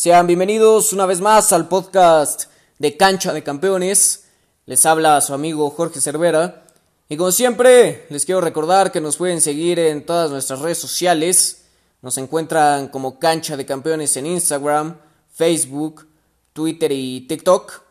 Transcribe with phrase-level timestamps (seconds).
[0.00, 2.44] Sean bienvenidos una vez más al podcast
[2.78, 4.24] de Cancha de Campeones.
[4.64, 6.64] Les habla su amigo Jorge Cervera.
[7.10, 11.66] Y como siempre, les quiero recordar que nos pueden seguir en todas nuestras redes sociales.
[12.00, 14.96] Nos encuentran como Cancha de Campeones en Instagram,
[15.34, 16.08] Facebook,
[16.54, 17.82] Twitter y TikTok.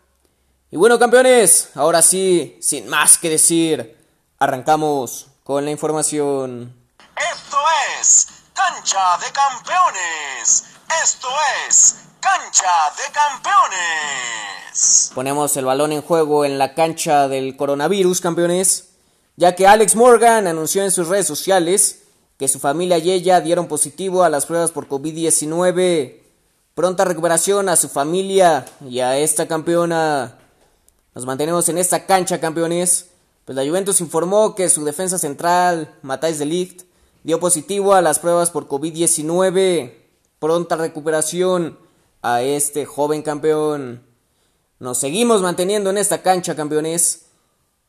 [0.71, 3.95] Y bueno, campeones, ahora sí, sin más que decir,
[4.39, 6.73] arrancamos con la información.
[7.15, 7.57] Esto
[8.01, 10.78] es Cancha de Campeones.
[10.89, 11.27] Esto
[11.67, 15.11] es Cancha de Campeones.
[15.13, 18.89] Ponemos el balón en juego en la cancha del coronavirus, campeones,
[19.35, 22.01] ya que Alex Morgan anunció en sus redes sociales
[22.39, 26.21] que su familia y ella dieron positivo a las pruebas por COVID-19.
[26.73, 30.39] Pronta recuperación a su familia y a esta campeona.
[31.13, 33.09] Nos mantenemos en esta cancha, campeones.
[33.45, 36.81] Pues la Juventus informó que su defensa central, Matthijs de Ligt,
[37.23, 39.98] dio positivo a las pruebas por COVID-19
[40.39, 41.77] pronta recuperación
[42.21, 44.05] a este joven campeón.
[44.79, 47.25] Nos seguimos manteniendo en esta cancha, campeones.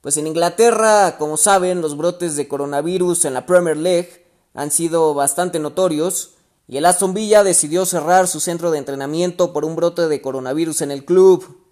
[0.00, 5.14] Pues en Inglaterra, como saben, los brotes de coronavirus en la Premier League han sido
[5.14, 6.34] bastante notorios
[6.66, 10.82] y el Aston Villa decidió cerrar su centro de entrenamiento por un brote de coronavirus
[10.82, 11.64] en el club.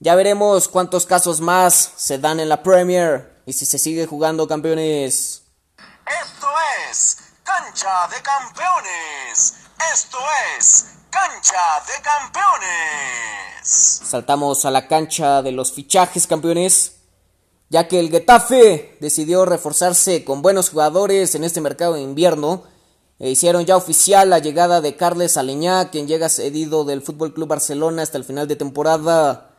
[0.00, 4.48] Ya veremos cuántos casos más se dan en la Premier y si se sigue jugando
[4.48, 5.44] campeones.
[6.06, 6.48] Esto
[6.90, 9.61] es Cancha de Campeones.
[10.12, 10.24] Esto
[10.58, 13.62] es Cancha de Campeones.
[13.62, 16.96] Saltamos a la cancha de los fichajes campeones,
[17.70, 22.64] ya que el Getafe decidió reforzarse con buenos jugadores en este mercado de invierno.
[23.18, 27.48] E hicieron ya oficial la llegada de Carles Aleñá, quien llega cedido del Fútbol Club
[27.48, 29.56] Barcelona hasta el final de temporada.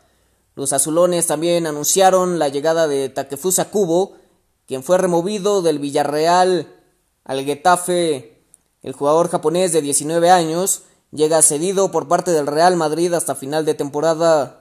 [0.54, 4.18] Los azulones también anunciaron la llegada de Takefusa Kubo,
[4.68, 6.72] quien fue removido del Villarreal
[7.24, 8.33] al Getafe
[8.84, 13.66] el jugador japonés de 19 años llega cedido por parte del Real Madrid hasta final
[13.66, 14.60] de temporada.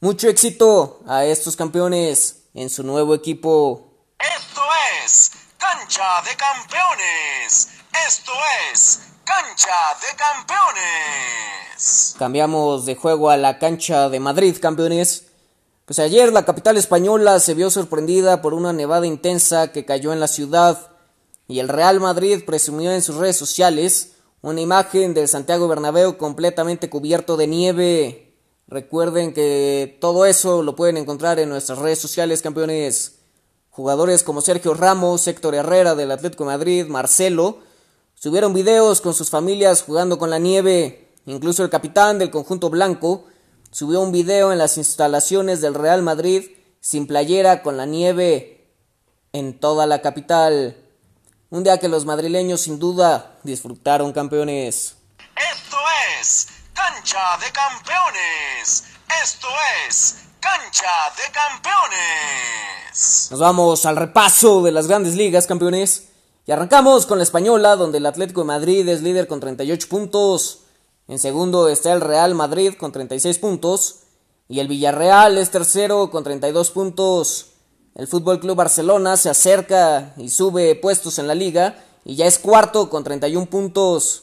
[0.00, 3.92] Mucho éxito a estos campeones en su nuevo equipo.
[4.18, 4.62] Esto
[5.04, 7.68] es Cancha de Campeones.
[8.08, 8.32] Esto
[8.72, 12.14] es Cancha de Campeones.
[12.18, 15.26] Cambiamos de juego a la cancha de Madrid, campeones.
[15.84, 20.20] Pues ayer la capital española se vio sorprendida por una nevada intensa que cayó en
[20.20, 20.89] la ciudad
[21.50, 26.88] y el Real Madrid presumió en sus redes sociales una imagen del Santiago Bernabéu completamente
[26.88, 28.36] cubierto de nieve.
[28.68, 33.16] Recuerden que todo eso lo pueden encontrar en nuestras redes sociales, campeones.
[33.70, 37.58] Jugadores como Sergio Ramos, Héctor Herrera del Atlético de Madrid, Marcelo,
[38.14, 41.08] subieron videos con sus familias jugando con la nieve.
[41.26, 43.24] Incluso el capitán del conjunto blanco
[43.72, 46.44] subió un video en las instalaciones del Real Madrid
[46.78, 48.68] sin playera con la nieve
[49.32, 50.76] en toda la capital.
[51.52, 54.94] Un día que los madrileños sin duda disfrutaron campeones.
[55.18, 55.76] Esto
[56.20, 58.84] es Cancha de Campeones.
[59.20, 59.48] Esto
[59.88, 63.26] es Cancha de Campeones.
[63.32, 66.10] Nos vamos al repaso de las grandes ligas, campeones.
[66.46, 70.60] Y arrancamos con la española, donde el Atlético de Madrid es líder con 38 puntos.
[71.08, 74.02] En segundo está el Real Madrid con 36 puntos.
[74.46, 77.49] Y el Villarreal es tercero con 32 puntos.
[78.00, 82.38] El Fútbol Club Barcelona se acerca y sube puestos en la liga y ya es
[82.38, 84.22] cuarto con 31 puntos.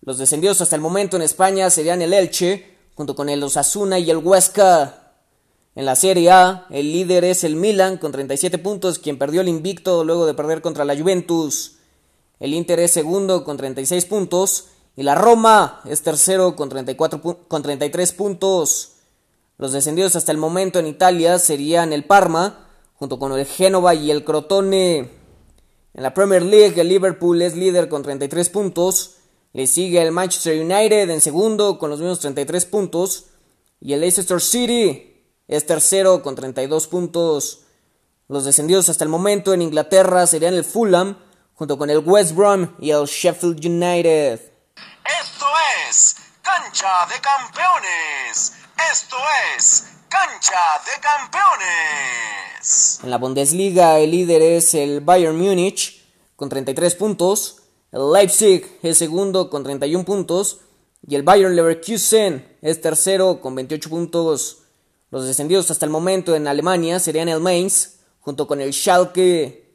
[0.00, 4.10] Los descendidos hasta el momento en España serían el Elche, junto con el Osasuna y
[4.10, 5.12] el Huesca.
[5.74, 9.48] En la Serie A, el líder es el Milan con 37 puntos, quien perdió el
[9.48, 11.74] invicto luego de perder contra la Juventus.
[12.40, 17.62] El Inter es segundo con 36 puntos y la Roma es tercero con, 34 con
[17.62, 18.92] 33 puntos.
[19.58, 24.10] Los descendidos hasta el momento en Italia serían el Parma, junto con el Génova y
[24.10, 25.10] el Crotone.
[25.94, 29.16] En la Premier League, el Liverpool es líder con 33 puntos.
[29.52, 33.26] Le sigue el Manchester United en segundo con los mismos 33 puntos.
[33.80, 35.12] Y el Leicester City
[35.48, 37.64] es tercero con 32 puntos.
[38.28, 41.18] Los descendidos hasta el momento en Inglaterra serían el Fulham
[41.54, 44.40] junto con el West Brom y el Sheffield United.
[45.20, 45.46] Esto
[45.88, 48.52] es Cancha de Campeones.
[48.90, 49.16] Esto
[49.56, 52.41] es Cancha de Campeones.
[53.02, 56.00] En la Bundesliga el líder es el Bayern Múnich
[56.36, 57.56] con 33 puntos.
[57.90, 60.60] El Leipzig es segundo con 31 puntos.
[61.04, 64.58] Y el Bayern Leverkusen es tercero con 28 puntos.
[65.10, 69.74] Los descendidos hasta el momento en Alemania serían el Mainz, junto con el Schalke.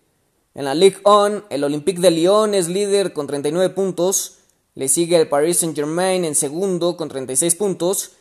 [0.56, 4.38] En la Ligue 1, el Olympique de Lyon es líder con 39 puntos.
[4.76, 8.12] Le sigue el Paris Saint-Germain en segundo con 36 puntos.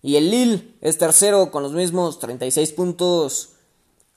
[0.00, 3.48] Y el Lille es tercero con los mismos 36 puntos.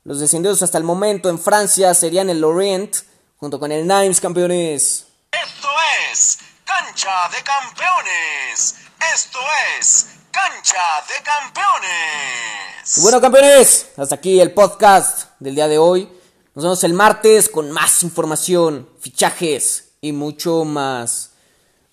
[0.08, 2.96] Los descendidos hasta el momento en Francia serían el Lorient
[3.38, 5.08] junto con el Nimes campeones.
[5.32, 5.68] Esto
[6.12, 8.76] es Cancha de Campeones.
[9.16, 9.40] Esto
[9.80, 13.02] es Cancha de Campeones.
[13.02, 16.08] bueno campeones, hasta aquí el podcast del día de hoy.
[16.54, 21.32] Nos vemos el martes con más información, fichajes y mucho más.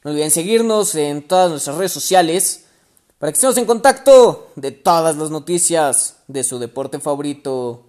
[0.04, 2.66] No olviden seguirnos en todas nuestras redes sociales
[3.16, 7.86] para que estemos en contacto de todas las noticias de su deporte favorito.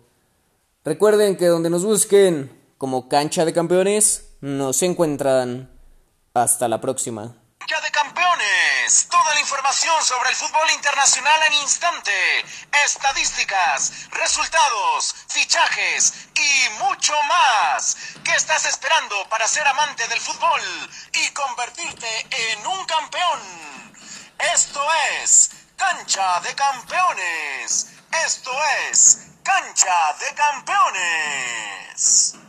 [0.85, 5.71] Recuerden que donde nos busquen como cancha de campeones, nos encuentran.
[6.33, 7.37] Hasta la próxima.
[7.59, 12.11] Cancha de campeones, toda la información sobre el fútbol internacional en instante,
[12.83, 17.95] estadísticas, resultados, fichajes y mucho más.
[18.25, 20.59] ¿Qué estás esperando para ser amante del fútbol
[21.13, 23.39] y convertirte en un campeón?
[24.53, 24.81] Esto
[25.21, 27.87] es Cancha de Campeones.
[28.25, 28.51] Esto
[28.91, 32.42] es Cancha de Campeones.